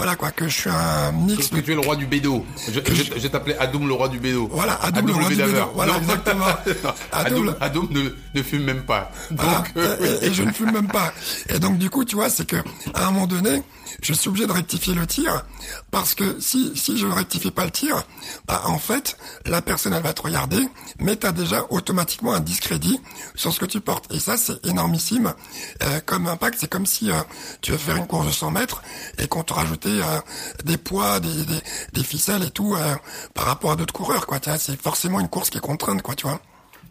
[0.00, 1.48] voilà quoi, que je suis un mix.
[1.48, 2.42] Que, tu es le roi du bédo.
[2.72, 2.80] Je,
[3.20, 4.48] je, t'appelais Adoum le roi du bédo.
[4.50, 5.70] Voilà, Adoum, le roi du bédo.
[5.74, 6.46] Voilà, exactement.
[7.12, 9.10] Adoum, Adoum ne, ne, fume même pas.
[9.30, 11.12] Donc, et, et, je ne fume même pas.
[11.50, 12.56] Et donc du coup, tu vois, c'est que
[12.94, 13.62] à un moment donné,
[14.02, 15.44] je suis obligé de rectifier le tir
[15.90, 18.04] parce que si si je ne rectifie pas le tir,
[18.46, 22.40] bah en fait la personne elle va te regarder, mais tu as déjà automatiquement un
[22.40, 23.00] discrédit
[23.34, 25.32] sur ce que tu portes et ça c'est énormissime
[25.82, 26.58] euh, comme impact.
[26.60, 27.20] C'est comme si euh,
[27.60, 28.82] tu veux faire une course de 100 mètres
[29.18, 30.20] et qu'on te rajoutait euh,
[30.64, 32.76] des poids, des, des, des, ficelles et tout
[33.34, 34.38] par rapport à d'autres coureurs quoi.
[34.58, 36.40] C'est forcément une course qui est contrainte quoi, tu vois.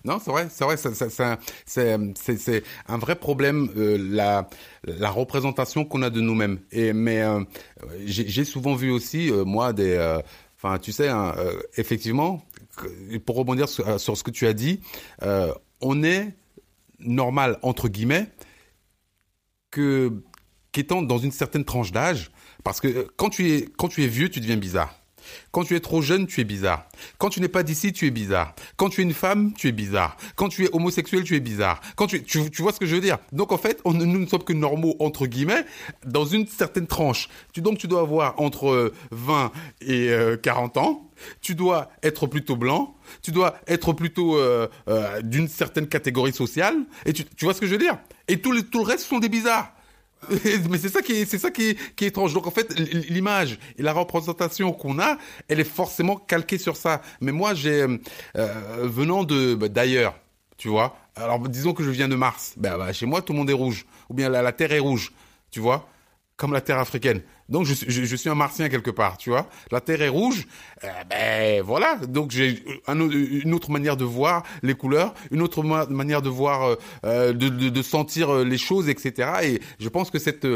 [0.06, 4.46] Non, c'est vrai, c'est vrai, c'est un vrai problème euh,
[4.84, 6.60] la représentation qu'on a de nous-mêmes.
[6.74, 7.44] Mais euh,
[8.06, 10.20] j'ai souvent vu aussi euh, moi des,
[10.56, 11.36] enfin tu sais, hein,
[11.78, 12.44] effectivement,
[13.26, 14.80] pour rebondir sur, ce que tu as dit,
[15.82, 16.34] on est
[17.00, 18.28] normal entre guillemets
[19.72, 22.32] qu'étant dans une certaine tranche d'âge,
[22.64, 24.99] parce que quand tu es vieux, tu deviens bizarre.
[25.52, 26.88] Quand tu es trop jeune, tu es bizarre.
[27.18, 28.54] Quand tu n'es pas d'ici, tu es bizarre.
[28.78, 30.18] Quand tu es une femme, tu es bizarre.
[30.36, 31.82] Quand tu es homosexuel, tu es bizarre.
[31.96, 33.18] Quand tu, tu, vois ce que je veux dire?
[33.32, 35.66] Donc en fait, on, nous ne sommes que normaux entre guillemets
[36.06, 37.30] dans une certaine tranche.
[37.54, 40.12] Tu, donc tu dois avoir entre 20 et
[40.42, 41.10] 40 euh, ans.
[41.42, 42.96] Tu dois être plutôt blanc.
[43.22, 46.76] Tu dois être plutôt euh, euh, d'une certaine catégorie sociale.
[47.06, 47.98] Et tu, tu vois ce que je veux dire?
[48.28, 49.74] Et tout le, tout le reste sont des bizarres.
[50.70, 52.34] Mais c'est ça qui est, c'est ça qui est, qui est étrange.
[52.34, 52.78] Donc en fait,
[53.10, 57.02] l'image et la représentation qu'on a, elle est forcément calquée sur ça.
[57.22, 57.86] Mais moi, j'ai
[58.36, 58.48] euh,
[58.84, 60.16] venant de bah, d'ailleurs,
[60.58, 60.98] tu vois.
[61.16, 62.54] Alors disons que je viens de Mars.
[62.58, 64.80] Ben, bah, chez moi, tout le monde est rouge, ou bien la, la Terre est
[64.80, 65.12] rouge,
[65.52, 65.88] tu vois,
[66.40, 67.22] comme la Terre africaine.
[67.50, 69.48] Donc je, suis un martien quelque part, tu vois.
[69.72, 70.48] La terre est rouge,
[70.84, 71.96] eh ben voilà.
[71.96, 76.76] Donc j'ai une autre manière de voir les couleurs, une autre manière de voir, euh,
[77.06, 79.32] euh, de, sentir euh, les choses, etc.
[79.44, 80.48] Et je pense que cette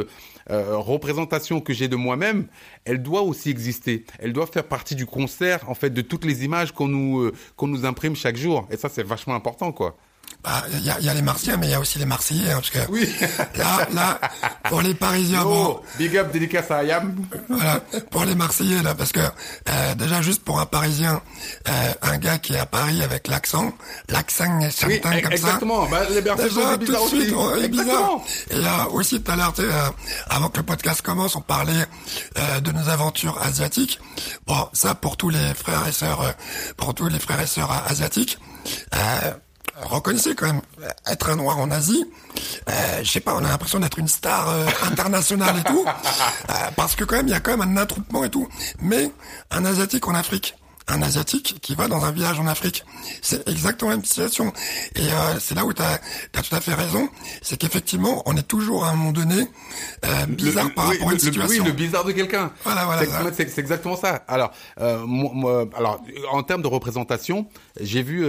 [0.47, 2.45] représentation que j'ai de moi-même,
[2.85, 4.05] elle doit aussi exister.
[4.19, 7.67] Elle doit faire partie du concert, en fait, de toutes les images qu'on nous qu'on
[7.67, 8.67] nous imprime chaque jour.
[8.69, 9.97] Et ça, c'est vachement important, quoi.
[10.43, 12.51] Bah, il y a, y a, les Martiens, mais il y a aussi les Marseillais.
[12.51, 13.09] Hein, parce que oui.
[13.55, 14.19] là, là,
[14.67, 17.15] pour les Parisiens, bon, big up, dédicace à Ayam.
[17.47, 17.79] Voilà,
[18.11, 21.21] pour les Marseillais là, parce que euh, déjà juste pour un Parisien,
[21.69, 23.71] euh, un gars qui est à Paris avec l'accent,
[24.09, 25.85] l'accent est oui, comme exactement.
[25.85, 25.91] ça.
[25.91, 27.21] Bah, les Marseillais sont bizarres aussi.
[27.21, 28.19] Suite, on est bizarre.
[28.49, 29.89] Et là aussi tout à l'heure, euh,
[30.29, 31.85] avant que le podcast commence, on parlait
[32.37, 33.99] euh, de nos aventures asiatiques.
[34.45, 36.31] Bon, ça pour tous les frères et sœurs, euh,
[36.75, 38.37] pour tous les frères et sœurs asiatiques.
[38.93, 39.31] Euh,
[39.75, 40.61] reconnaissez quand même
[41.07, 42.05] être un noir en Asie.
[42.69, 46.53] Euh, je sais pas, on a l'impression d'être une star euh, internationale et tout, euh,
[46.75, 48.47] parce que quand même il y a quand même un attroupement et tout.
[48.81, 49.11] Mais
[49.51, 50.55] un asiatique en Afrique,
[50.87, 52.85] un asiatique qui va dans un village en Afrique,
[53.21, 54.53] c'est exactement la même situation.
[54.95, 55.99] Et euh, c'est là où tu as,
[56.41, 57.09] tout à fait raison,
[57.41, 59.47] c'est qu'effectivement on est toujours à un moment donné
[60.05, 61.63] euh, bizarre par rapport à une situation.
[61.63, 62.51] Oui, le bizarre de quelqu'un.
[62.63, 63.31] Voilà, voilà.
[63.33, 64.23] C'est exactement ça.
[64.27, 64.51] Alors,
[65.05, 67.47] moi, alors en termes de représentation,
[67.79, 68.27] j'ai vu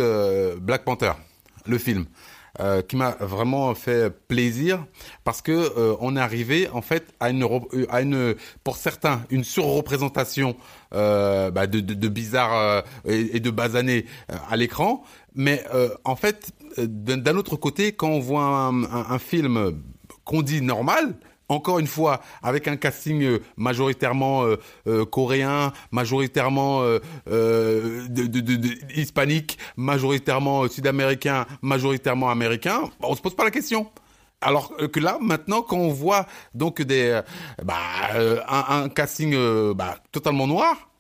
[0.61, 1.13] Black Panther
[1.67, 2.07] le film.
[2.61, 4.87] Euh, qui m'a vraiment fait plaisir
[5.25, 7.45] parce que euh, on est arrivé en fait à une
[7.89, 10.55] à une pour certains une surreprésentation
[10.95, 14.07] euh, bah, de, de, de bizarres et, de basanés
[14.49, 15.03] à l'écran
[15.35, 15.65] mais
[16.05, 19.81] en fait d'un autre côté quand on voit un, film
[20.25, 21.15] qu'on dit normal
[21.49, 26.83] encore une fois, avec un casting euh, majoritairement euh, euh, coréen, majoritairement
[28.95, 33.91] hispanique, majoritairement sud-américain, majoritairement américain, bah, on se pose pas la question.
[34.45, 37.21] Alors que là, maintenant, quand on voit donc des
[37.65, 37.75] bah,
[38.49, 39.35] un, casting
[39.75, 40.91] bah, totalement noir,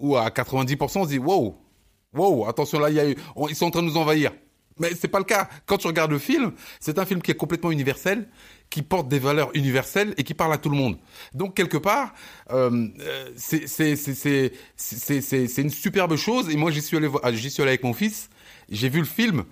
[0.00, 3.82] ou à 90%, on se dit wow, attention là, y a, ils sont en train
[3.82, 4.32] de nous envahir.
[4.78, 5.48] Mais c'est pas le cas.
[5.66, 8.28] Quand tu regardes le film, c'est un film qui est complètement universel,
[8.70, 10.96] qui porte des valeurs universelles et qui parle à tout le monde.
[11.32, 12.12] Donc quelque part,
[12.50, 12.88] euh,
[13.36, 14.48] c'est
[15.58, 16.50] une superbe chose.
[16.50, 18.30] Et moi j'y suis allé j'y suis allé avec mon fils.
[18.68, 19.44] J'ai vu le film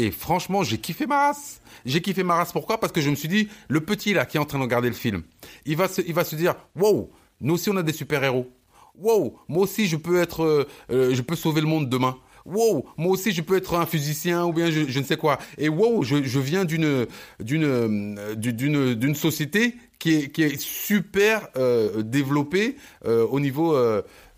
[0.00, 1.60] et franchement j'ai kiffé ma race.
[1.84, 2.52] J'ai kiffé ma race.
[2.52, 2.78] Pourquoi?
[2.78, 4.88] Parce que je me suis dit le petit là qui est en train de regarder
[4.88, 5.22] le film,
[5.66, 7.10] il va se dire wow,
[7.40, 8.50] nous aussi on a des super héros.
[8.98, 12.86] Wow, moi aussi je peux être, euh, euh, je peux sauver le monde demain wow,
[12.96, 15.38] moi aussi je peux être un physicien ou bien je, ne sais quoi.
[15.58, 17.06] Et wow, je, viens d'une
[17.38, 23.76] d'une d'une société qui est super euh, développée euh, au niveau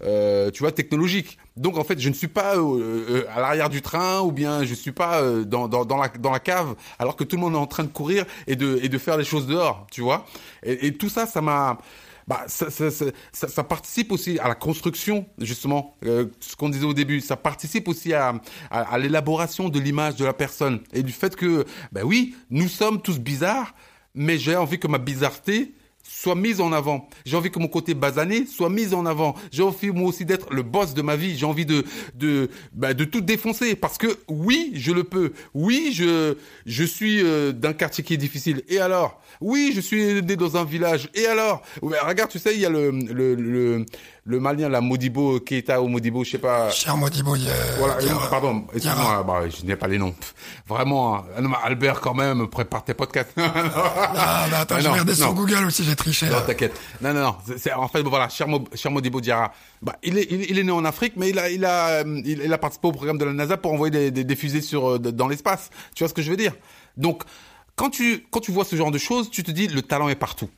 [0.05, 1.39] euh, euh, tu vois technologique.
[1.57, 4.75] Donc en fait, je ne suis pas euh, à l'arrière du train ou bien je
[4.75, 7.67] suis pas dans, dans, la dans la cave alors que tout le monde est en
[7.67, 10.27] train de courir et de et de faire les choses dehors, tu vois.
[10.65, 11.79] Et, tout ça, ça m'a
[12.29, 12.91] bah, ça, ça,
[13.33, 17.21] ça, participe aussi à la construction, justement, euh, ce qu'on disait au début.
[17.21, 18.35] Ça participe aussi à,
[18.71, 22.69] à, à l'élaboration de l'image de la personne et du fait que, ben oui, nous
[22.69, 23.75] sommes tous bizarres,
[24.15, 27.09] mais j'ai envie que ma bizarreté soit mise en avant.
[27.25, 29.35] J'ai envie que mon côté basané soit mis en avant.
[29.51, 31.37] J'ai envie moi aussi d'être le boss de ma vie.
[31.37, 31.85] J'ai envie de
[32.15, 35.33] de bah, de tout défoncer parce que oui, je le peux.
[35.55, 36.37] Oui, je
[36.67, 38.63] je suis euh, d'un quartier qui est difficile.
[38.69, 39.21] Et alors?
[39.41, 41.09] Oui, je suis né dans un village.
[41.15, 41.63] Et alors?
[41.83, 43.87] Regarde, tu sais, il y a le le, le
[44.25, 46.71] le malien, la Modibo Keita ou Modibo, je sais pas.
[46.71, 47.55] Cher Modibo, il y a...
[47.79, 47.97] Voilà,
[48.31, 50.15] pardon, excuse-moi, bah, je n'ai pas les noms.
[50.69, 51.25] Vraiment, hein.
[51.65, 53.33] Albert quand même, prépare tes podcasts.
[53.37, 56.29] non, mais attends, j'ai regardé sur Google aussi, j'ai triché.
[56.29, 56.79] Non, t'inquiète.
[57.01, 57.37] Non, non, non.
[57.57, 60.85] C'est, en fait, voilà, cher, cher Modibo Diarra, bah, il est, il, est né en
[60.85, 63.73] Afrique, mais il a, il a, il, a participé au programme de la NASA pour
[63.73, 65.71] envoyer des, des, des fusées sur, dans l'espace.
[65.97, 66.55] Tu vois ce que je veux dire?
[66.97, 67.25] Donc,
[67.75, 70.15] quand tu, quand tu vois ce genre de choses, tu te dis, le talent est
[70.15, 70.49] partout.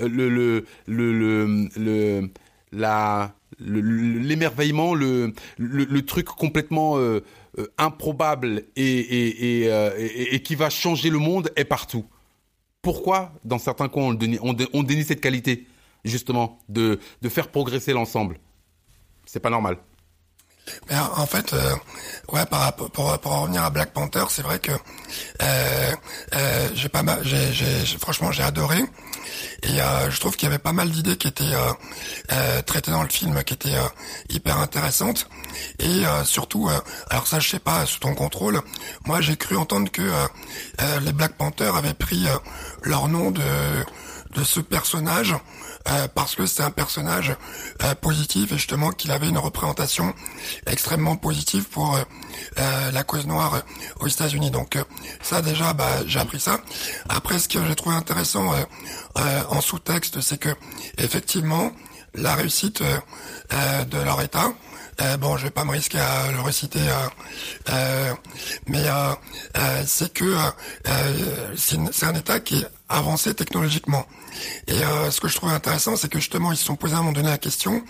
[0.00, 2.30] Euh, le, le, le, le, le
[2.76, 7.24] la l'émerveillement, le, le, truc complètement euh,
[7.58, 12.04] euh, improbable et, et, euh, et, et, qui va changer le monde est partout.
[12.82, 15.66] Pourquoi, dans certains coins, on dénie, on, on dénie cette qualité,
[16.04, 18.38] justement, de, de faire progresser l'ensemble?
[19.24, 19.78] C'est pas normal.
[20.90, 21.74] Mais en fait, euh,
[22.32, 25.92] ouais, par, pour, pour en revenir à Black Panther, c'est vrai que euh,
[26.34, 28.84] euh, j'ai pas mal, j'ai, j'ai, franchement, j'ai adoré.
[29.62, 31.72] Et euh, je trouve qu'il y avait pas mal d'idées qui étaient euh,
[32.32, 33.76] euh, traitées dans le film, qui étaient
[34.28, 35.28] hyper intéressantes.
[35.78, 36.68] Et surtout,
[37.10, 38.60] alors ça, je sais pas, sous ton contrôle,
[39.06, 40.02] moi j'ai cru entendre que
[41.02, 42.26] les Black Panthers avaient pris
[42.82, 43.42] leur nom de
[44.34, 45.34] de ce personnage
[45.88, 47.34] euh, parce que c'est un personnage
[47.82, 50.14] euh, positif et justement qu'il avait une représentation
[50.66, 53.62] extrêmement positive pour euh, la cause noire
[54.00, 54.50] aux États-Unis.
[54.50, 54.78] Donc
[55.22, 56.60] ça déjà, bah, j'ai appris ça.
[57.08, 58.52] Après, ce que j'ai trouvé intéressant
[59.14, 60.50] en sous-texte, c'est que
[60.98, 61.72] effectivement
[62.14, 64.52] la réussite de leur État,
[65.02, 67.08] euh, bon, je vais pas me risquer à le reciter, euh,
[67.70, 68.14] euh,
[68.66, 68.84] mais
[69.84, 70.34] c'est que
[71.56, 74.06] c'est un État qui avancé technologiquement.
[74.66, 74.78] Et
[75.10, 77.12] ce que je trouve intéressant, c'est que justement, ils se sont posés à un moment
[77.12, 77.82] donné la question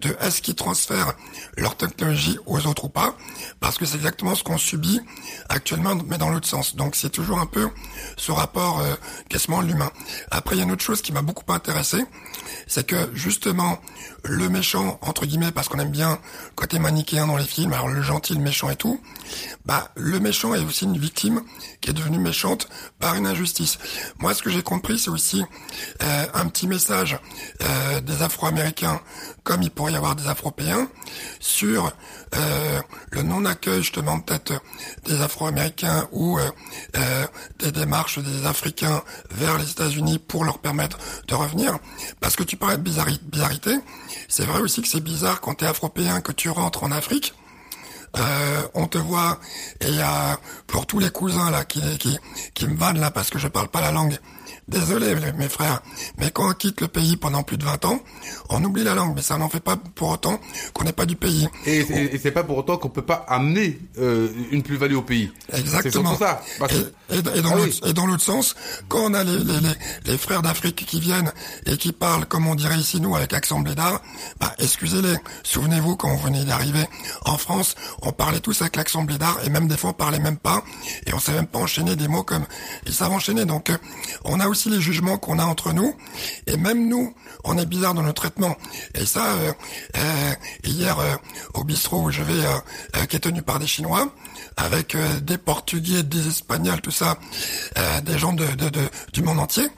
[0.00, 1.14] de est-ce qu'ils transfèrent
[1.56, 3.16] leur technologie aux autres ou pas,
[3.60, 5.00] parce que c'est exactement ce qu'on subit
[5.48, 6.74] actuellement, mais dans l'autre sens.
[6.74, 7.68] Donc c'est toujours un peu
[8.16, 8.94] ce rapport euh,
[9.28, 9.90] quasiment l'humain.
[10.30, 12.04] Après, il y a une autre chose qui m'a beaucoup intéressé,
[12.66, 13.78] c'est que justement
[14.24, 16.18] le méchant entre guillemets, parce qu'on aime bien
[16.54, 19.00] côté manichéen dans les films, alors le gentil, le méchant et tout,
[19.64, 21.42] bah le méchant est aussi une victime
[21.80, 23.78] qui est devenue méchante par une injustice.
[24.18, 25.44] Moi, ce que j'ai compris, c'est aussi
[26.02, 27.18] euh, un petit message
[27.62, 28.98] euh, des Afro-Américains,
[29.42, 30.88] comme il pourrait y avoir des Afro-Péens,
[31.40, 31.92] sur
[32.34, 34.54] euh, le non-accueil justement peut-être
[35.04, 36.38] des Afro-Américains ou
[37.58, 40.96] des démarches des Africains vers les États-Unis pour leur permettre
[41.28, 41.78] de revenir.
[42.20, 43.78] Parce que tu parlais de bizarrité,
[44.26, 47.34] c'est vrai aussi que c'est bizarre quand tu es Afro-Péen que tu rentres en Afrique.
[48.18, 49.38] Euh, on te voit
[49.80, 52.18] et a pour tous les cousins là qui, qui,
[52.54, 54.18] qui me vannent là parce que je parle pas la langue
[54.70, 55.82] Désolé mes frères,
[56.18, 58.00] mais quand on quitte le pays pendant plus de 20 ans,
[58.50, 60.40] on oublie la langue, mais ça n'en fait pas pour autant
[60.72, 61.48] qu'on n'est pas du pays.
[61.66, 65.32] Et, et, c'est pas pour autant qu'on peut pas amener euh, une plus-value au pays.
[65.52, 66.16] Exactement.
[66.16, 66.42] C'est ça.
[67.10, 68.54] et, et, dans ah dans l'autre sens,
[68.88, 69.58] quand on a les, les,
[70.04, 71.32] les, frères d'Afrique qui viennent
[71.66, 74.00] et qui parlent, comme on dirait ici nous, avec accent blédard,
[74.38, 75.16] bah excusez-les.
[75.42, 76.84] Souvenez-vous quand on venait d'arriver
[77.24, 80.38] en France, on parlait tous avec l'accent blédard et même des fois on parlait même
[80.38, 80.62] pas
[81.06, 82.44] et on savait même pas enchaîner des mots comme
[82.86, 83.44] ils savent enchaîner.
[83.44, 83.76] Donc euh,
[84.24, 85.94] on a aussi les jugements qu'on a entre nous,
[86.46, 88.56] et même nous, on est bizarre dans nos traitements.
[88.94, 89.52] Et ça, euh,
[89.96, 90.32] euh,
[90.64, 91.14] hier euh,
[91.54, 92.42] au bistrot où je vais,
[93.08, 94.12] qui est tenu par des Chinois,
[94.56, 97.18] avec des Portugais, des Espagnols, tout ça,
[98.02, 98.46] des gens de,
[99.12, 99.68] du monde entier,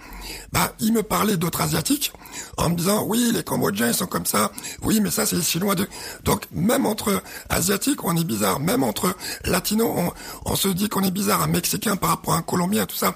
[0.52, 2.12] bah, il me parlait d'autres asiatiques
[2.56, 4.50] en me disant oui, les Cambodgiens ils sont comme ça,
[4.82, 5.74] oui, mais ça c'est les Chinois.
[5.74, 5.88] De...
[6.24, 10.12] Donc même entre asiatiques on est bizarre, même entre latinos
[10.44, 13.14] on, se dit qu'on est bizarre, un Mexicain par rapport à un Colombien, tout ça.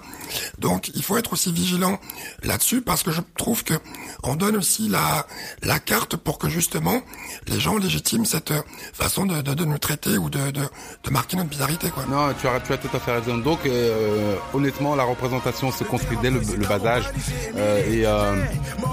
[0.59, 1.99] Donc il faut être aussi vigilant
[2.43, 3.75] là-dessus parce que je trouve que
[4.23, 5.27] on donne aussi la
[5.63, 7.01] la carte pour que justement
[7.49, 8.53] les gens légitiment cette
[8.93, 10.63] façon de, de, de nous traiter ou de, de,
[11.05, 12.05] de marquer notre bizarreté quoi.
[12.09, 13.39] Non, tu as, tu as tout à fait raison.
[13.39, 18.35] Donc euh, honnêtement, la représentation se construit dès le, le bas âge et euh,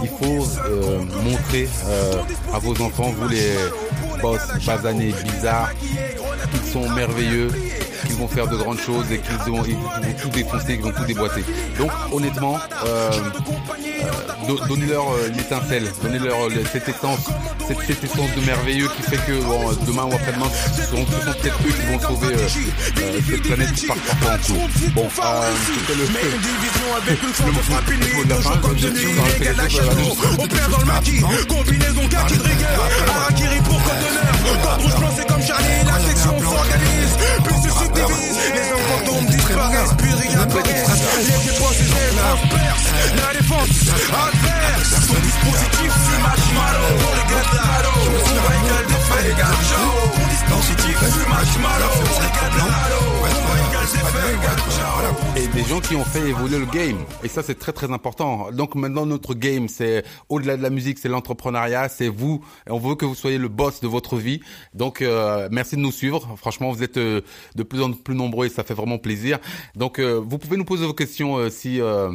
[0.04, 2.22] il faut euh, montrer euh,
[2.54, 3.56] à vos enfants, vous les
[4.22, 7.50] boss basanés bizarres, qu'ils sont merveilleux,
[8.06, 10.92] qu'ils vont faire de grandes choses et qu'ils vont, ils vont tout défoncer, qu'ils vont
[10.92, 11.44] tout déboîter.
[11.78, 13.12] Donc honnêtement, euh,
[14.04, 16.38] euh, donnez-leur euh, l'étincelle, donnez-leur
[16.72, 17.30] cette essence,
[17.68, 21.26] cette, cette, essence de merveilleux qui fait que bon, demain ou après-demain, ce seront, ce
[21.26, 22.48] sont peut-être eux qui vont sauver euh,
[23.02, 24.92] euh, cette planète qui part parfois en dessous.
[24.94, 26.64] Bon, euh, c'était le, le, le, le
[28.78, 29.80] je,
[30.40, 30.86] on perd dans le
[35.46, 41.38] Charlie, la section s'organise, puis se subdivise, les enfants tombent, disparaissent, puis rien paraissent, les
[41.44, 43.70] pieds poissés, les percent, la défense
[44.24, 49.26] adverse, son dispositif c'est marshmallow, pour les gars de Halo, on va égal des faits,
[49.34, 52.33] égal Jao, mon dispositif c'est marshmallow,
[55.36, 57.00] Et des gens qui ont fait évoluer le game.
[57.24, 58.52] Et ça, c'est très très important.
[58.52, 62.46] Donc maintenant, notre game, c'est au-delà de la musique, c'est l'entrepreneuriat, c'est vous.
[62.70, 64.42] On veut que vous soyez le boss de votre vie.
[64.76, 66.36] Donc euh, merci de nous suivre.
[66.38, 67.22] Franchement, vous êtes euh,
[67.56, 69.40] de plus en plus nombreux et ça fait vraiment plaisir.
[69.76, 72.12] Donc euh, vous pouvez nous poser vos questions euh, si euh,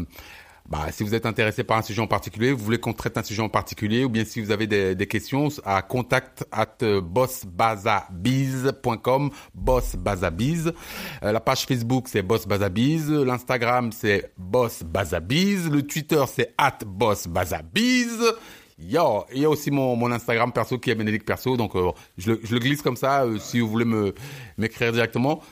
[0.69, 3.23] bah, si vous êtes intéressé par un sujet en particulier, vous voulez qu'on traite un
[3.23, 9.31] sujet en particulier, ou bien si vous avez des, des questions, à contact at bossbazabiz.com,
[9.55, 10.73] bossbazabiz.
[11.23, 13.11] Euh, la page Facebook, c'est bossbazabiz.
[13.11, 15.71] L'Instagram, c'est bossbazabiz.
[15.71, 18.19] Le Twitter, c'est at bossbazabiz.
[18.81, 21.91] Yo, il y a aussi mon, mon Instagram perso qui est Bénédicte perso, donc euh,
[22.17, 23.25] je, le, je le glisse comme ça.
[23.25, 24.15] euh, si vous voulez me
[24.57, 25.43] m'écrire directement.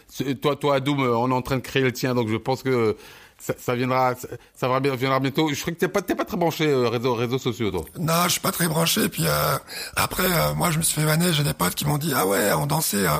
[0.40, 2.62] Toi, toi, Adoum, euh, on est en train de créer le tien, donc je pense
[2.62, 2.96] que
[3.38, 5.48] ça, ça viendra, ça, ça viendra bientôt.
[5.52, 7.82] Je crois que t'es pas, t'es pas très branché euh, réseaux, réseaux sociaux, toi.
[7.98, 9.08] Non, je suis pas très branché.
[9.08, 9.56] Puis euh,
[9.94, 11.32] après, euh, moi, je me suis fait vanner.
[11.32, 13.06] J'ai des potes qui m'ont dit ah ouais, on dansait.
[13.06, 13.10] euh,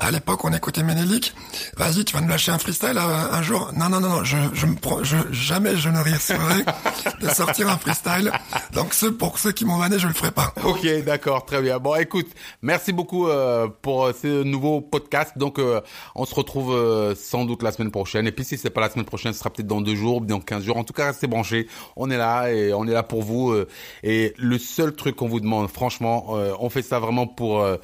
[0.00, 1.34] à l'époque, on écoutait Ménélique.
[1.76, 3.70] Vas-y, tu vas nous lâcher un freestyle euh, un jour?
[3.76, 4.24] Non, non, non, non.
[4.24, 6.64] Je, je me prends, je, jamais je ne risquerai
[7.20, 8.32] de sortir un freestyle.
[8.72, 10.52] Donc, ceux, pour ceux qui m'ont vanné, je le ferai pas.
[10.64, 11.78] Ok, d'accord, très bien.
[11.78, 12.28] Bon, écoute,
[12.62, 15.32] merci beaucoup euh, pour ce nouveau podcast.
[15.36, 15.80] Donc, euh,
[16.14, 18.26] on se retrouve euh, sans doute la semaine prochaine.
[18.26, 20.40] Et puis, si c'est pas la semaine prochaine, ce sera peut-être dans deux jours, dans
[20.40, 20.76] 15 jours.
[20.76, 21.66] En tout cas, restez branchés.
[21.96, 23.50] On est là et on est là pour vous.
[23.50, 23.68] euh,
[24.02, 27.76] et le seul truc qu'on vous demande, franchement, euh, on fait ça vraiment pour euh,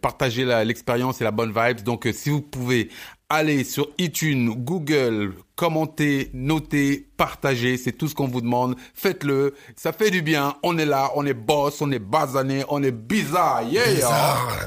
[0.00, 1.82] partager l'expérience et la bonne vibes.
[1.82, 2.90] Donc, si vous pouvez
[3.30, 8.76] Allez sur iTunes, Google, commentez, notez, partagez, c'est tout ce qu'on vous demande.
[8.94, 10.54] Faites-le, ça fait du bien.
[10.62, 13.62] On est là, on est boss, on est basané, on est bizarre.
[13.62, 13.94] Yeah.
[13.94, 14.58] Bizarre.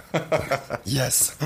[0.88, 1.38] yes.